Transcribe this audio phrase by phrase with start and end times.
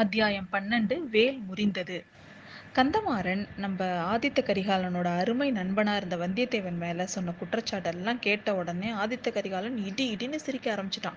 [0.00, 1.98] அத்தியாயம் பன்னெண்டு வேல் முறிந்தது.
[2.76, 9.78] கந்தமாறன் நம்ம ஆதித்த கரிகாலனோட அருமை நண்பனாக இருந்த வந்தியத்தேவன் மேலே சொன்ன குற்றச்சாட்டெல்லாம் கேட்ட உடனே ஆதித்த கரிகாலன்
[9.86, 11.16] இடி இடின்னு சிரிக்க ஆரம்பிச்சிட்டான்.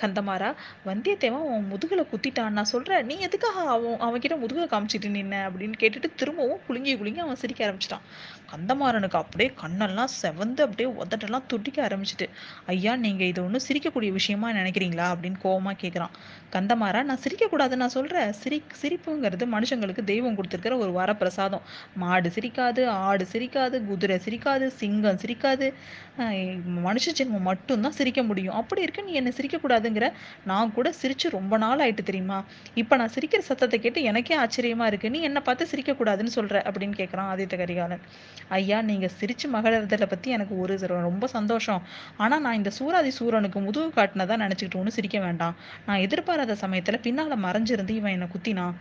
[0.00, 0.50] கந்தமாறா
[0.86, 5.34] வந்தியத்தேவன் அவன் முதுகில் குத்திட்டான் நான் சொல்கிறேன் நீ எதுக்காக அவன் அவன்கிட்ட முதுகில் காமிச்சிட்டு நின்ன?
[5.48, 8.04] அப்படின்னு கேட்டுட்டு திரும்பவும் குலுங்கி குலுங்கி அவன் சிரிக்க ஆரம்பிச்சிட்டான்.
[8.52, 12.28] கந்தமாறனுக்கு அப்படியே கண்ணெல்லாம் செவந்து அப்படியே உதட்டெல்லாம் துடிக்க ஆரம்பிச்சிட்டு
[12.66, 15.08] ஐயா நீங்கள் இது ஒன்றும் சிரிக்கக்கூடிய விஷயமா நினைக்கிறீங்களா?
[15.14, 16.14] அப்படின்னு கோபமாக கேட்குறான்
[16.56, 21.66] கந்தமாறா நான் சிரிக்கக்கூடாது நான் சொல்கிறேன் சிரி சிரிப்புங்கிறது மனுஷங்களுக்கு தெய்வம் கொடுத்துருக்கிற ஒரு வரப்பிரசாதம்
[22.02, 25.68] மாடு சிரிக்காது ஆடு சிரிக்காது குதிரை சிரிக்காது சிங்கம் சிரிக்காது.
[26.86, 28.56] மனுஷ ஜென்மம் மட்டும்தான் சிரிக்க முடியும்.
[28.60, 30.06] அப்படி இருக்க நீ என்ன சிரிக்கக்கூடாதுங்கிற
[30.50, 32.38] நான் கூட சிரிச்சு ரொம்ப நாள் ஆயிட்டு தெரியுமா?
[32.82, 35.10] இப்போ நான் சிரிக்கிற சத்தத்தை கேட்டு எனக்கே ஆச்சரியமா இருக்கு.
[35.14, 38.02] நீ என்னை பார்த்து சிரிக்கக்கூடாதுன்னு சொல்ற அப்படின்னு கேட்குறான் ஆதித்த கரிகாலன்.
[38.58, 41.82] ஐயா நீங்க சிரிச்சு மகளறதை பத்தி எனக்கு ஒரு ரொம்ப சந்தோஷம்.
[42.16, 45.56] ஆனா நான் இந்த சூராதி சூரனுக்கு முதுகு காட்டினதா நினைச்சுக்கிட்டு ஒன்று சிரிக்க வேண்டாம்.
[45.86, 48.76] நான் எதிர்பாராத சமயத்துல பின்னால மறைஞ்சிருந்து இவன் என்னை குத்தினான்.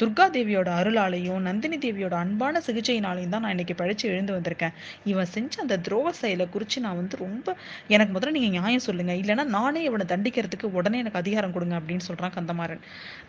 [0.00, 4.72] துர்கா தேவியோட அருளாலையும் நந்தினி தேவியோட அன்பான சிகிச்சையினாலையும் தான் நான் இன்னைக்கு பழிச்சு எழுந்து வந்திருக்கேன்.
[5.10, 7.54] இவன் செஞ்ச அந்த துரோக செயலை குறித்து நான் வந்து ரொம்ப
[7.94, 12.34] எனக்கு முதல்ல நீங்கள் நியாயம் சொல்லுங்கள் இல்லைன்னா நானே இவனை தண்டிக்கிறதுக்கு உடனே எனக்கு அதிகாரம் கொடுங்க அப்படின்னு சொல்கிறான்
[12.38, 12.82] கந்தமாறன்.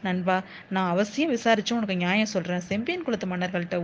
[0.07, 0.37] நண்பா
[0.77, 3.79] நான் அவசியம் விசாரிச்சு உனக்கு நியாயம் சொல்கிறேன் செம்பியன் குலத்து மன்னர்கள்ட்ட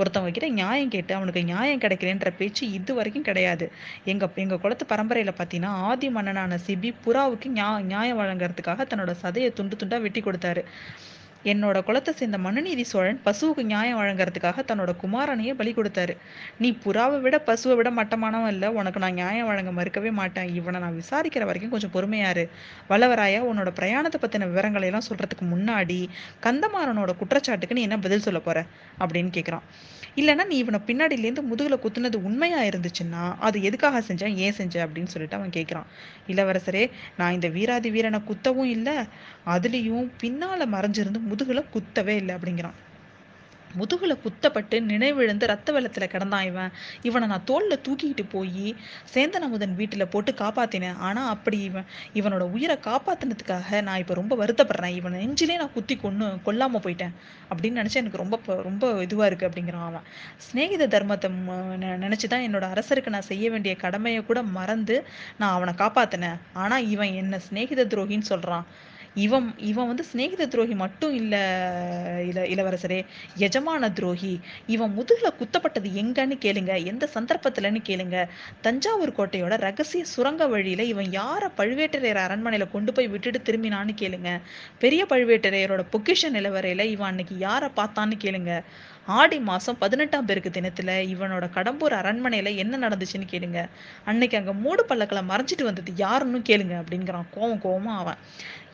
[0.00, 3.68] ஒருத்தவங்க கிட்ட நியாயம் கேட்டு அவனுக்கு நியாயம் கிடைக்கலன்ற பேச்சு இது வரைக்கும் கிடையாது.
[4.12, 7.50] எங்கள் எங்கள் குலத்து பரம்பரையில் பார்த்தீங்கன்னா ஆதி மன்னனான சிபி புறாவுக்கு
[7.92, 10.64] நியாயம் வழங்குறதுக்காக தன்னோட சதையை துண்டு துண்டாக வெட்டி கொடுத்தாரு.
[11.52, 16.14] என்னோட குலத்தை சேர்ந்த மனுநீதி சோழன் பசுவுக்கு நியாயம் வழங்குறதுக்காக தன்னோட குமாரனையே பலி கொடுத்தாரு.
[16.58, 18.68] நீ புறாவை விட பசுவை விட மட்டமானவன் இல்லை.
[18.68, 20.48] உனக்கு நான் நியாயம் வழங்க மறுக்கவே மாட்டேன்.
[20.54, 22.44] இவனை நான் விசாரிக்கிற வரைக்கும் கொஞ்சம் பொறுமையாரு
[22.90, 26.00] வல்லவராயா உன்னோட பிரயாணத்தை பத்தின விவரங்களை எல்லாம் சொல்றதுக்கு முன்னாடி
[26.42, 28.58] கந்தமாறனோட குற்றச்சாட்டுக்கு நீ என்ன பதில் சொல்ல போற?
[29.00, 29.66] அப்படின்னு கேட்குறான்
[30.16, 34.74] இல்லைன்னா நீ இவனை பின்னாடியிலேருந்து முதுகுல குத்துனது உண்மையா இருந்துச்சுன்னா அது எதுக்காக செஞ்சேன் ஏன் செஞ்ச?
[34.86, 35.88] அப்படின்னு சொல்லிட்டு அவன் கேட்குறான்
[36.26, 36.84] இளவரசரே
[37.16, 38.96] நான் இந்த வீராதி வீரனை குத்தவும் இல்லை.
[39.46, 42.76] அதுலேயும் பின்னால மறைஞ்சிருந்து முதுகுல குத்தவே இல்லை அப்படிங்கிறான்.
[43.78, 46.70] முதுகுல குத்தப்பட்டு நினைவிழந்து ரத்த வெள்ளத்துல கிடந்தான் இவன்.
[47.02, 48.76] இவனை நான் தோல்ல தூக்கிக்கிட்டு போய்
[49.14, 50.96] சேந்தன் அமுதன் வீட்டுல போட்டு காப்பாத்தினேன்.
[50.96, 54.94] ஆனா அப்படி இவன் இவனோட உயிரை காப்பாத்தினதுக்காக நான் இப்ப ரொம்ப வருத்தப்படுறேன்.
[54.94, 57.14] இவனை நெஞ்சிலே நான் குத்தி கொன்னு கொல்லாம போயிட்டேன்
[57.50, 60.06] அப்படின்னு நினைச்சு எனக்கு ரொம்ப ரொம்ப இதுவா இருக்கு அப்படிங்கிறான் அவன்.
[60.46, 61.30] சிநேகித தர்மத்தை
[62.06, 65.06] நினைச்சுதான் என்னோட அரசருக்கு நான் செய்ய வேண்டிய கடமையை கூட மறந்து
[65.38, 66.38] நான் அவனை காப்பாத்தினேன்.
[66.52, 68.66] ஆனா இவன் என்ன சிநேகித துரோகின்னு சொல்றான்.
[69.16, 71.34] இவன் இவன் வந்து சிநேகித துரோகி மட்டும் இல்ல
[72.26, 72.98] இள இளவரசரே
[73.38, 74.32] எஜமான துரோகி.
[74.66, 78.16] இவன் முதுகுல குத்தப்பட்டது எங்கன்னு கேளுங்க எந்த சந்தர்ப்பத்துலன்னு கேளுங்க.
[78.60, 84.30] தஞ்சாவூர் கோட்டையோட ரகசிய சுரங்க வழியில இவன் யார பழுவேட்டரையர் அரண்மனையில கொண்டு போய் விட்டுட்டு திரும்பினான்னு கேளுங்க.
[84.78, 88.52] பெரிய பழுவேட்டரையரோட பொக்கிஷ நிலவரையில இவன் அன்னைக்கு யார பார்த்தான்னு கேளுங்க.
[89.06, 93.68] ஆடி மாதம் பதினெட்டாம் பேருக்கு தினத்தில் இவனோட கடம்பூர் அரண்மனையில் என்ன நடந்துச்சுன்னு கேளுங்க.
[94.04, 97.26] அன்னைக்கு அங்கே மூடு பல்லக்களை மறைஞ்சிட்டு வந்தது யாருன்னு கேளுங்க அப்படிங்கிறான்.
[97.36, 98.16] கோவம் கோவமாக அவன்.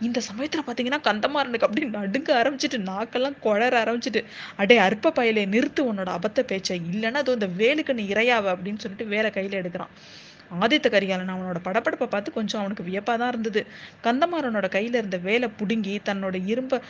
[0.01, 4.25] இந்த சமயத்தில் பார்த்தீங்கன்னா கந்தமாறனுக்கு அப்படி நடுங்க ஆரம்பிச்சிட்டு நாக்கெல்லாம் குழற ஆரம்பிச்சிட்டு
[4.57, 6.81] அடே அற்ப பயலே நிறுத்து உன்னோட அபத்த பேச்சை.
[6.93, 9.95] இல்லைன்னா அது இந்த வேலுக்கு நீ இறையாவ அப்படின்னு சொல்லிட்டு வேலை கையில் எடுக்கிறான்.
[10.61, 13.63] ஆதித்த கரிகாலன் அவனோட படப்படப்பை பார்த்து கொஞ்சம் அவனுக்கு வியப்பாக தான் இருந்தது.
[14.07, 16.81] கந்தமாறனோட கையில் இருந்த வேலை பிடுங்கி தன்னோட இரும்ப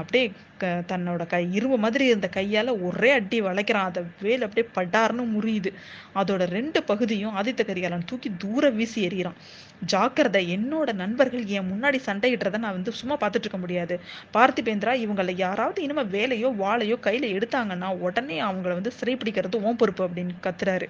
[0.00, 0.24] அப்படியே
[0.60, 3.88] க தன்னோட கை இரும்பு மாதிரி இருந்த கையால் ஒரே அடி வளைக்கிறான்.
[3.90, 5.70] அதை வேலை அப்படியே படார்னு முறியுது.
[6.20, 9.38] அதோட ரெண்டு பகுதியும் ஆதித்த கரிகாலன் தூக்கி தூர வீசி எறிகிறான்.
[9.92, 13.94] ஜாக்கிரதை என்னோட நண்பர்கள் என் முன்னாடி சண்டையிடுறத நான் வந்து சும்மா பார்த்துட்டு இருக்க முடியாது.
[14.36, 20.36] பார்த்திபேந்திரா இவங்கள யாராவது இனிமேல் வேலையோ வாழையோ கையில் எடுத்தாங்கன்னா உடனே அவங்கள வந்து சிறைப்பிடிக்கிறது ஓம் பொறுப்பு அப்படின்னு
[20.46, 20.88] கத்துறாரு.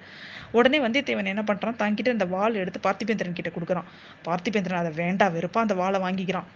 [0.59, 3.91] உடனே வந்தியத்தேவன் என்ன பண்ணுறான் தாங்கிட்ட அந்த வாள் எடுத்து பார்த்திபேந்திரன் கிட்ட கொடுக்குறான்.
[4.29, 6.49] பார்த்திபேந்திரன் அதை வேண்டாம் வெறுப்பா அந்த வாளை வாங்கிக்கிறான்.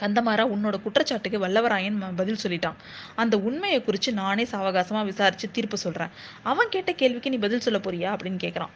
[0.00, 2.78] கந்தமாரா உன்னோட குற்றச்சாட்டுக்கு வல்லவராயன் பதில் சொல்லிட்டான்.
[3.22, 6.14] அந்த உண்மையை குறித்து நானே சாவகாசமா விசாரிச்சு தீர்ப்பு சொல்றேன்.
[6.52, 8.72] அவன் கேட்ட கேள்விக்கு நீ பதில் சொல்ல போறியா அப்படின்னு கேட்குறான்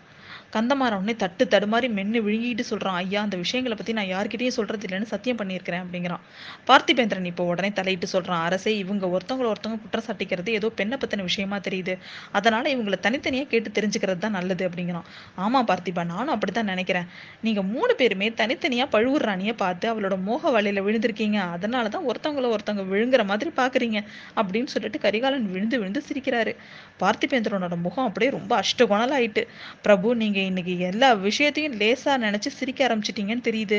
[0.54, 5.08] கந்தமாறன் உடனே தட்டு தடுமாறி மென்னு விழுங்கிட்டு சொல்றான் ஐயா அந்த விஷயங்களை பத்தி நான் யார்கிட்டயும் சொல்றது இல்லைன்னு
[5.12, 6.22] சத்தியம் பண்ணியிருக்கிறேன் அப்படிங்கிறான்.
[6.68, 11.58] பார்த்திபேந்திரன் இப்போ உடனே தலையிட்டு சொல்றான் அரசே இவங்க ஒருத்தவங்களை ஒருத்தவங்க குற்றம் சாட்டிக்கிறது ஏதோ பெண்ணை பத்தின விஷயமா
[11.58, 11.96] தெரியுது.
[12.32, 15.06] அதனால இவங்களை தனித்தனியா கேட்டு தெரிஞ்சுக்கிறது தான் நல்லது அப்படிங்கிறான்.
[15.36, 17.08] ஆமா பார்த்திபா நானும் அப்படித்தான் நினைக்கிறேன்.
[17.40, 21.38] நீங்க மூணு பேருமே தனித்தனியா பழுவூர் ராணியை பார்த்து அவளோட மோக வலையில விழுந்திருக்கீங்க.
[21.56, 23.98] அதனாலதான் ஒருத்தவங்கள ஒருத்தவங்க விழுங்குற மாதிரி பாக்குறீங்க
[24.40, 26.54] அப்படின்னு சொல்லிட்டு கரிகாலன் விழுந்து விழுந்து சிரிக்கிறாரு.
[27.02, 29.44] பார்த்திபேந்திரனோட முகம் அப்படியே ரொம்ப அஷ்டகுணல் ஆயிட்டு
[29.86, 33.78] பிரபு நீங்க நீங்கள் இன்னைக்கு எல்லா விஷயத்தையும் லேசாக நினச்சி சிரிக்க ஆரம்பிச்சிட்டிங்கன்னு தெரியுது.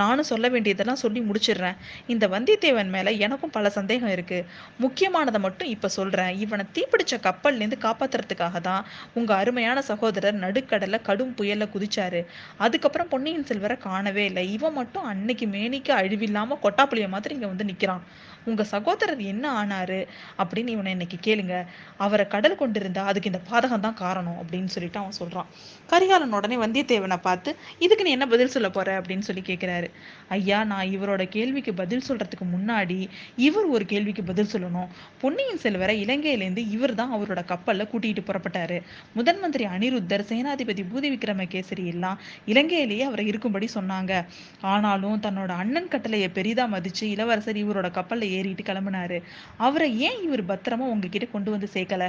[0.00, 1.76] நானும் சொல்ல வேண்டியதெல்லாம் சொல்லி முடிச்சிடுறேன்.
[2.12, 4.46] இந்த வந்தியத்தேவன் மேலே எனக்கும் பல சந்தேகம் இருக்குது
[4.84, 8.84] முக்கியமானதை மட்டும் இப்போ சொல்கிறேன் இவனை தீப்பிடிச்ச கப்பல்லேருந்து காப்பாற்றுறதுக்காக காப்பாத்துறதுக்காக தான்
[9.18, 12.20] உங்கள் அருமையான சகோதரர் நடுக்கடலை கடும் புயலில் குதிச்சாரு.
[12.64, 14.44] அதுக்கப்புறம் பொன்னியின் செல்வரை காணவே இல்லை.
[14.56, 18.04] இவன் மட்டும் அன்னைக்கு மேனிக்கு அழிவில்லாமல் கொட்டாப்புளிய மாதிரி இங்கே வந்து நிற்கிறான்
[18.50, 19.98] உங்கள் சகோதரர் என்ன ஆனாரு
[20.42, 21.56] அப்படின்னு இவனை இன்னைக்கு கேளுங்க.
[22.04, 25.50] அவரை கடல் கொண்டிருந்தா அதுக்கு இந்த பாதகம் தான் காரணம் அப்படின்னு சொல்லிட்டு அவன் சொல்றான்.
[25.92, 29.00] கரிகாலன் உடனே வந்தியத்தேவனை பார்த்து இதுக்கு நீ என்ன பதில் சொல்ல போற?
[29.00, 29.88] அப்படின்னு சொல்லி கேட்கிறாரு
[30.28, 32.96] ஐயா நான் இவரோட கேள்விக்கு பதில் சொல்றதுக்கு முன்னாடி
[33.36, 34.88] இவர் ஒரு கேள்விக்கு பதில் சொல்லணும்.
[35.20, 38.78] பொன்னியின் செல்வரை இலங்கையிலேருந்து இவர் தான் அவரோட கப்பல்ல கூட்டிகிட்டு புறப்பட்டாரு.
[39.14, 44.12] முதன் மந்திரி அனிருத்தர் சேனாதிபதி பூதி விக்ரமகேசரி எல்லாம் இலங்கையிலேயே அவரை இருக்கும்படி சொன்னாங்க.
[44.60, 49.20] ஆனாலும் தன்னோட அண்ணன் கட்டளையை பெரிதா மதிச்சு இளவரசர் இவரோட கப்பல்ல ஏறிட்டு கிளம்புனாரு.
[49.58, 52.04] அவரை ஏன் இவர் பத்திரமா உங்ககிட்ட கொண்டு வந்து சேர்க்கல?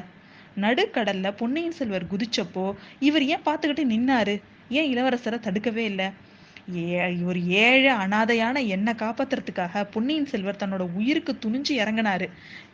[0.61, 2.65] நடுக்கடல்ல பொன்னியின் செல்வர் குதிச்சப்போ
[2.99, 4.35] இவர் ஏன் பார்த்துக்கிட்டு நின்னாரு?
[4.69, 6.07] ஏன் இளவரசரை தடுக்கவே இல்லை?
[7.25, 12.29] ஒரு ஏழை அனாதையான என்னை காப்பாத்துறதுக்காக பொன்னியின் செல்வர் தன்னோட உயிருக்கு துணிஞ்சு இறங்கினாரு.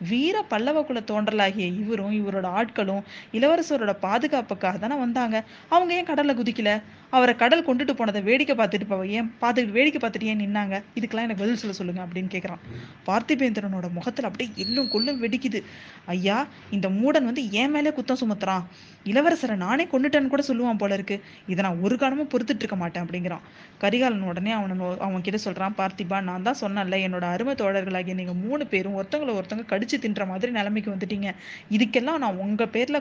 [0.08, 3.02] வீர பல்லவ குல தோன்றலாகிய இவரும் இவரோட ஆட்களும்
[3.32, 5.44] இளவரசரோட பாதுகாப்புக்காக தானே வந்தாங்க.
[5.68, 6.82] அவங்க ஏன் கடல்ல குதிக்கல?
[7.10, 10.82] அவரை கடல் கொண்டுட்டு போனதை வேடிக்கை பார்த்துட்டு போவ ஏன் பார்த்துட்டு வேடிக்கை பார்த்துட்டு ஏன் நின்னாங்க?
[10.94, 12.62] இதுக்கெல்லாம் எனக்கு பதில் சொல்ல சொல்லுங்க அப்படின்னு கேட்குறான்
[13.06, 15.62] பார்த்திபேந்திரனோட முகத்துல அப்படியே எல்லும் கொள்ளும் வெடிக்குது.
[16.06, 18.64] ஐயா இந்த மூடன் வந்து என் மேலே குத்தம் சுமத்துறான்?
[19.04, 21.22] இளவரசரை நானே கொண்டுட்டேன்னு கூட சொல்லுவான் போல இருக்கு.
[21.48, 23.44] இதை நான் ஒரு காலமும் பொறுத்துட்டு இருக்க மாட்டேன் அப்படிங்கிறான்.
[23.82, 28.66] கரிகாலன் உடனே அவனை அவன் கிட்ட சொல்றான் பார்த்திபா நான் தான் சொன்னேன்ல என்னோட அருமை தோழர்களாகிய நீங்க மூணு
[28.66, 31.30] பேரும் ஒருத்தங்களை ஒருத்தங்க கடிச்சு தின்ற மாதிரி நிலைமைக்கு வந்துட்டீங்க.
[31.76, 33.00] இதுக்கெல்லாம் நான் உங்க பேர்ல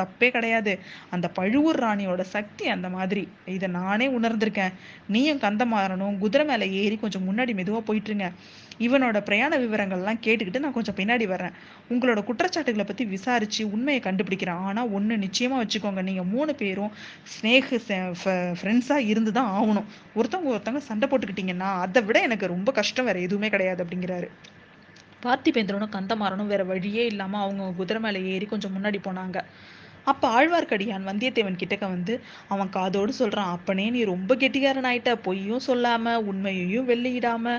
[0.00, 0.74] தப்பே கிடையாது.
[1.10, 3.24] அந்த பழுவூர் ராணியோட சக்தி அந்த மாதிரி.
[3.56, 4.74] இதை நானே உணர்ந்திருக்கேன்.
[5.08, 8.28] நீயும் கந்தமாறனும் குதிரை மேல ஏறி கொஞ்சம் முன்னாடி மெதுவா போயிட்டுருங்க.
[8.86, 11.54] இவனோட பிரயாண விவரங்கள்லாம் கேட்டுக்கிட்டு நான் கொஞ்சம் பின்னாடி வர்றேன்.
[11.92, 14.60] உங்களோட குற்றச்சாட்டுகளை பற்றி விசாரித்து உண்மையை கண்டுபிடிக்கிறேன்.
[14.68, 16.02] ஆனால் ஒன்று நிச்சயமாக வச்சுக்கோங்க.
[16.08, 16.92] நீங்கள் மூணு பேரும்
[17.34, 17.80] ஸ்னேக
[18.60, 19.88] ஃப்ரெண்ட்ஸாக இருந்து தான் ஆகணும்.
[20.18, 24.30] ஒருத்தவங்க ஒருத்தவங்க சண்டை போட்டுக்கிட்டீங்கன்னா அதை விட எனக்கு ரொம்ப கஷ்டம் வேறு எதுவுமே கிடையாது அப்படிங்கிறாரு.
[25.24, 29.38] பார்த்திபேந்திரனும் கந்தமாறனும் வேற வழியே இல்லாமல் அவங்க குதிரை மேலே ஏறி கொஞ்சம் முன்னாடி போனாங்க.
[30.10, 32.14] அப்போ ஆழ்வார்க்கடியான் வந்தியத்தேவன் கிட்டக்க வந்து
[32.48, 37.54] அவன் காதோடு சொல்கிறான் அப்பனே நீ ரொம்ப கெட்டிகாரன் ஆயிட்ட பொய்யும் சொல்லாம உண்மையையும் வெள்ளையிடாம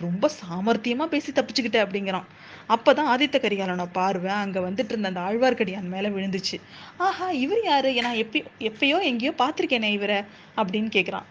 [0.00, 2.28] ரொம்ப சாமர்த்தியமாக பேசி தப்பிச்சுக்கிட்ட அப்படிங்கிறான்.
[2.66, 6.58] அப்போ தான் ஆதித்த கரிகாலனோட பார்வை அங்கே வந்துட்டு இருந்த அந்த ஆழ்வார்க்கடியான் மேலே விழுந்துச்சு.
[6.98, 7.92] ஆஹா இவர் யாரு?
[8.06, 10.18] நான் எப்பயோ எப்பயோ எங்கேயோ பார்த்துருக்கேனே இவரை
[10.56, 11.28] அப்படின்னு கேட்குறான்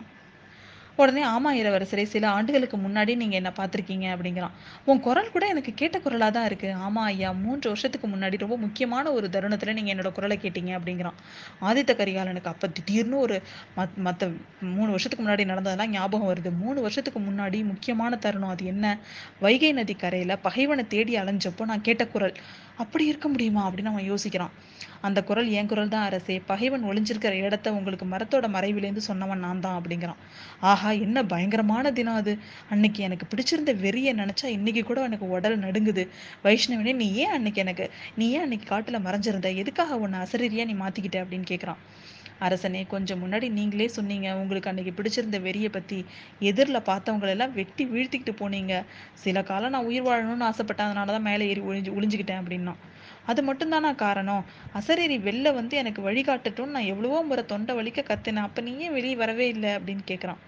[1.01, 4.56] உடனே ஆமா இளவரசரே சில ஆண்டுகளுக்கு முன்னாடி நீங்க என்ன பார்த்துருக்கீங்க அப்படிங்கிறான்.
[4.86, 6.69] உன் குரல் கூட எனக்கு கேட்ட குரலா தான் இருக்கு.
[6.86, 11.18] ஆமா ஐயா மூன்று வருஷத்துக்கு முன்னாடி ரொம்ப முக்கியமான ஒரு தருணத்துல நீங்க என்னோட குரலை கேட்டீங்க அப்படிங்கிறான்.
[11.62, 13.38] ஆதித்த கரிகாலனுக்கு அப்ப திடீர்னு ஒரு
[13.77, 14.30] மத் மத்த
[14.71, 16.51] மூணு வருஷத்துக்கு முன்னாடி நடந்ததெல்லாம் ஞாபகம் வருது.
[16.57, 18.86] மூணு வருஷத்துக்கு முன்னாடி முக்கியமான தருணம் அது என்ன?
[19.39, 22.36] வைகை நதி கரையில பகைவனை தேடி அலைஞ்சப்போ நான் கேட்ட குரல்.
[22.83, 24.54] அப்படி இருக்க முடியுமா அப்படின்னு அவன் யோசிக்கிறான்
[25.07, 26.36] அந்த குரல் என் குரல் தான் அரசே.
[26.50, 30.19] பகைவன் ஒளிஞ்சிருக்கிற இடத்த உங்களுக்கு மரத்தோட மறைவிலேருந்து சொன்னவன் நான் தான் அப்படிங்கிறான்.
[30.72, 32.33] ஆஹா என்ன பயங்கரமான தினம் அது.
[32.74, 36.06] அன்னைக்கு எனக்கு பிடிச்சிருந்த வெறியை நினைச்சா இன்னைக்கு கூட எனக்கு உடல் நடுங்குது.
[36.45, 39.50] வைஷ்ணவனே நீ ஏன் அன்னைக்கு எனக்கு நீ ஏன் அன்னைக்கு காட்டுல மறைஞ்சிருந்த?
[39.63, 41.81] எதுக்காக உன்னை அசரீரியா நீ மாத்திக்கிட்ட அப்படின்னு கேட்குறான்
[42.41, 44.27] அரசனே கொஞ்சம் முன்னாடி நீங்களே சொன்னீங்க.
[44.35, 45.99] உங்களுக்கு அன்னைக்கு பிடிச்சிருந்த வெறியை பத்தி
[46.49, 48.73] எதிரில் பார்த்தவங்களெல்லாம் வெட்டி வீழ்த்திக்கிட்டு போனீங்க.
[49.23, 52.73] சில காலம் நான் உயிர் வாழணும்னு ஆசைப்பட்டேன் அதனால தான் மேலே ஏறி ஒழிஞ்சு ஒளிஞ்சுக்கிட்டேன் அப்படின்னா.
[53.25, 54.43] அது மட்டும்தானா காரணம்?
[54.73, 58.47] அசரேரி வெளில வந்து எனக்கு வழிகாட்டட்டும்னு நான் எவ்வளவோ முறை தொண்டை வலிக்க கத்தினேன்.
[58.47, 60.41] அப்ப நீ ஏன் வெளியே வரவே இல்லை அப்படின்னு கேட்குறான்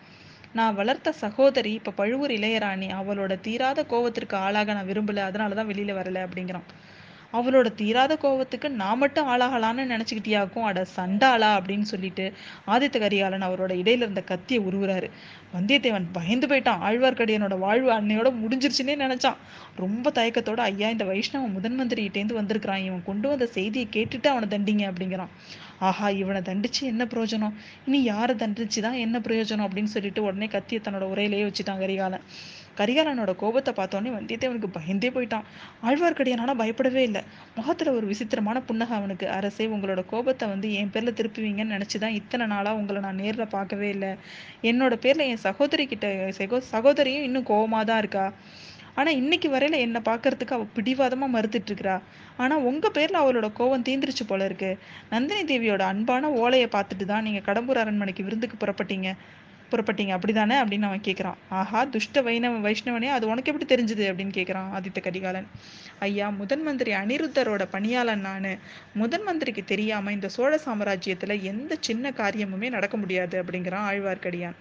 [0.53, 2.87] நான் வளர்த்த சகோதரி இப்போ பழுவூர் இளையராணி.
[2.99, 5.23] அவளோட தீராத கோவத்திற்கு ஆளாக நான் விரும்பல.
[5.29, 6.67] அதனாலதான் வெளியில வரல அப்படிங்கிறான்.
[7.33, 12.33] அவளோட தீராத கோவத்துக்கு நான் மட்டும் ஆளாகலான்னு நினச்சிக்கிட்டியாக்கும் அட சண்டாளா அப்படின்னு சொல்லிட்டு
[12.67, 15.09] ஆதித்த கரிகாலன் அவரோட இடையில இருந்த கத்தியை உருவுறாரு.
[15.55, 16.83] வந்தியத்தேவன் பயந்து போயிட்டான்.
[16.89, 19.35] ஆழ்வார்க்கடியனோட வாழ்வு அன்னையோட முடிஞ்சிருச்சுன்னே நினைச்சான்.
[19.75, 22.83] ரொம்ப தயக்கத்தோட ஐயா இந்த வைஷ்ணவ முதன் மந்திரிகிட்டேந்து வந்திருக்கிறான்.
[22.83, 25.27] இவன் கொண்டு வந்த செய்தியை கேட்டுட்டு அவனை தண்டிங்க அப்படிங்கிறான்.
[25.79, 27.53] ஆஹா இவனை தண்டிச்சு என்ன பிரயோஜனம்?
[27.85, 32.21] இனி யாரை தண்டிச்சுதான் என்ன பிரயோஜனம் அப்படின்னு சொல்லிட்டு உடனே கத்தியை தன்னோட உரையிலேயே வச்சுட்டான் கரிகாலன்.
[32.77, 35.45] கரிகாலனோட கோபத்தை பார்த்தோன்னே வந்தியத்தேவனுக்கு பயந்தே போயிட்டான்.
[35.83, 37.21] ஆழ்வார்க்கடியானா பயப்படவே இல்லை.
[37.55, 39.27] முகத்துல ஒரு விசித்திரமான புன்னகை அவனுக்கு.
[39.29, 44.11] அரசே உங்களோட கோபத்தை வந்து என் பேர்ல திருப்புவீங்கன்னு நினைச்சுதான் இத்தனை நாளா உங்களை நான் நேர்ல பார்க்கவே இல்லை.
[44.63, 46.07] என்னோட பேர்ல என் சகோதரி கிட்ட
[46.39, 48.25] சகோ சகோதரியும் இன்னும் கோபமா தான் இருக்கா?
[48.95, 51.95] ஆனா இன்னைக்கு வரையில என்னை பாக்குறதுக்கு அவ பிடிவாதமா மறுத்துட்டு இருக்கிறா
[52.37, 54.69] ஆனா உங்க பேர்ல அவளோட கோவம் தீந்துருச்சு போல இருக்கு.
[55.09, 59.09] நந்தினி தேவியோட அன்பான ஓலையை பார்த்துட்டு தான் நீங்க கடம்பூர் அரண்மனைக்கு விருந்துக்கு புறப்பட்டீங்க.
[59.73, 60.57] புறப்பட்டீங்க அப்படிதானே?
[60.61, 64.11] அப்படின்னு அவன் கேட்குறான் ஆஹா துஷ்ட வைணவ வைஷ்ணவனே அது உனக்கு எப்படி தெரிஞ்சது?
[64.11, 65.47] அப்படின்னு கேட்குறான் ஆதித்த கரிகாலன்.
[65.99, 68.59] ஐயா முதன் மந்திரி அனிருத்தரோட பணியாளன் நான்.
[68.93, 74.55] முதன் மந்திரிக்கு தெரியாம இந்த சோழ சாம்ராஜ்யத்துல எந்த சின்ன காரியமுமே நடக்க முடியாது அப்படிங்கிறான் ஆழ்வார்க்கடியான்.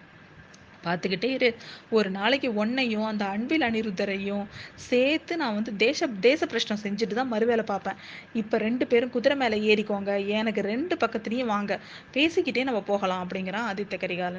[0.85, 1.55] பார்த்துக்கிட்டே இரு.
[1.91, 7.63] ஒரு நாளைக்கு ஒன்னையும் அந்த அன்பில் அனிருத்தரையும் சேர்த்து நான் வந்து தேச தேச பிரச்சனை செஞ்சுட்டு தான் மறுவேலை
[7.63, 7.95] பார்ப்பேன்.
[8.33, 10.27] இப்போ ரெண்டு பேரும் குதிரை மேலே ஏறிக்கோங்க.
[10.27, 11.81] எனக்கு ரெண்டு பக்கத்துலேயும் வாங்க.
[12.13, 14.31] பேசிக்கிட்டே நம்ம போகலாம் அப்படிங்கிறான் ஆதித்த கரிகாலன்.